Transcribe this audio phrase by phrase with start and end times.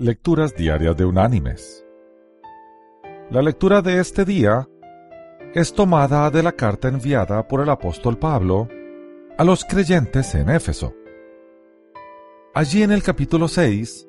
[0.00, 1.84] Lecturas Diarias de Unánimes.
[3.30, 4.68] La lectura de este día
[5.54, 8.68] es tomada de la carta enviada por el apóstol Pablo
[9.36, 10.94] a los creyentes en Éfeso.
[12.54, 14.08] Allí en el capítulo 6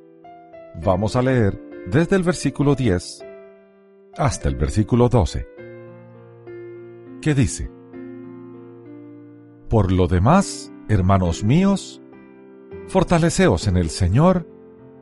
[0.75, 3.25] vamos a leer desde el versículo 10
[4.15, 5.47] hasta el versículo 12,
[7.19, 7.71] que dice,
[9.67, 11.99] Por lo demás, hermanos míos,
[12.85, 14.58] fortaleceos en el Señor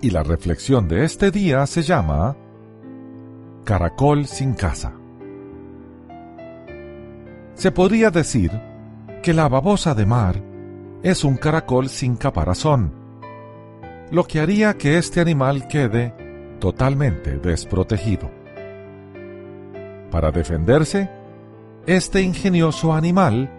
[0.00, 2.36] Y la reflexión de este día se llama
[3.64, 4.92] Caracol sin casa.
[7.54, 8.52] Se podría decir
[9.22, 10.40] que la babosa de mar
[11.02, 12.92] es un caracol sin caparazón,
[14.10, 16.14] lo que haría que este animal quede
[16.60, 18.30] totalmente desprotegido.
[20.10, 21.10] Para defenderse,
[21.86, 23.50] este ingenioso animal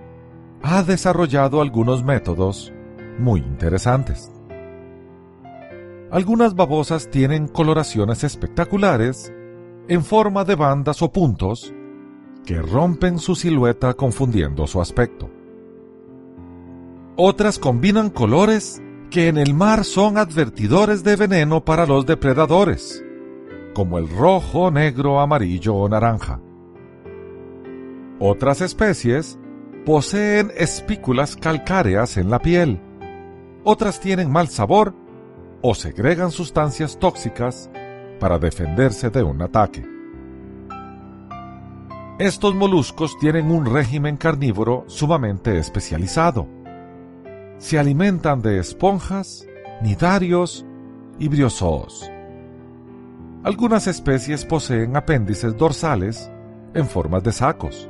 [0.64, 2.74] ha desarrollado algunos métodos
[3.18, 4.32] muy interesantes.
[6.12, 9.32] Algunas babosas tienen coloraciones espectaculares
[9.88, 11.72] en forma de bandas o puntos
[12.46, 15.30] que rompen su silueta confundiendo su aspecto.
[17.16, 23.04] Otras combinan colores que en el mar son advertidores de veneno para los depredadores,
[23.76, 26.40] como el rojo, negro, amarillo o naranja.
[28.20, 29.38] Otras especies
[29.86, 32.82] poseen espículas calcáreas en la piel.
[33.64, 34.96] Otras tienen mal sabor
[35.62, 37.70] o segregan sustancias tóxicas
[38.20, 39.86] para defenderse de un ataque.
[42.20, 46.48] Estos moluscos tienen un régimen carnívoro sumamente especializado.
[47.60, 49.48] Se alimentan de esponjas,
[49.82, 50.66] nidarios
[51.18, 52.12] y briozoos.
[53.44, 56.30] Algunas especies poseen apéndices dorsales
[56.74, 57.90] en formas de sacos.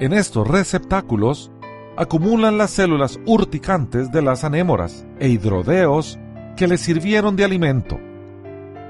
[0.00, 1.50] En estos receptáculos
[1.96, 6.18] acumulan las células urticantes de las anémoras e hidrodeos
[6.58, 8.00] que les sirvieron de alimento,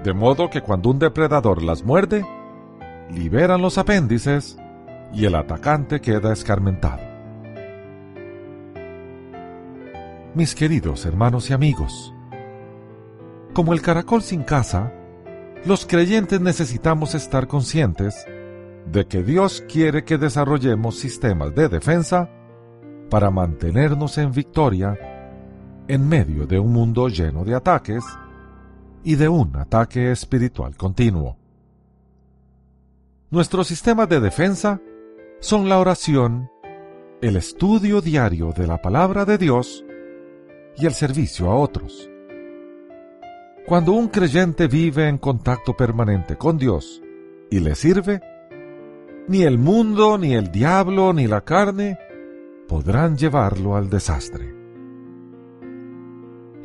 [0.03, 2.25] de modo que cuando un depredador las muerde,
[3.11, 4.57] liberan los apéndices
[5.13, 7.03] y el atacante queda escarmentado.
[10.35, 12.15] Mis queridos hermanos y amigos,
[13.53, 14.91] como el caracol sin casa,
[15.67, 18.25] los creyentes necesitamos estar conscientes
[18.91, 22.31] de que Dios quiere que desarrollemos sistemas de defensa
[23.11, 24.99] para mantenernos en victoria
[25.89, 28.05] en medio de un mundo lleno de ataques
[29.03, 31.37] y de un ataque espiritual continuo.
[33.31, 34.81] Nuestros sistemas de defensa
[35.41, 36.51] son la oración,
[37.23, 39.85] el estudio diario de la palabra de Dios
[40.77, 42.09] y el servicio a otros.
[43.67, 47.03] Cuando un creyente vive en contacto permanente con Dios
[47.51, 48.21] y le sirve,
[49.27, 51.99] ni el mundo, ni el diablo, ni la carne
[52.67, 54.58] podrán llevarlo al desastre.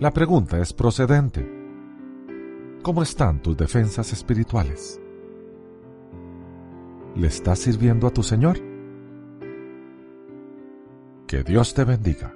[0.04, 1.50] La pregunta es procedente.
[2.82, 5.00] ¿Cómo están tus defensas espirituales?
[7.16, 8.58] ¿Le estás sirviendo a tu Señor?
[11.26, 12.36] Que Dios te bendiga.